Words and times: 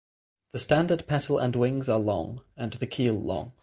The 0.53 0.57
standard 0.57 1.05
petal 1.05 1.37
and 1.37 1.55
wings 1.55 1.87
are 1.87 1.99
long 1.99 2.39
and 2.57 2.73
the 2.73 2.87
keel 2.87 3.13
long. 3.13 3.53